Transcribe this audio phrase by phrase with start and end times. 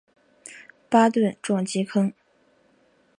[0.89, 2.11] 巴顿撞击坑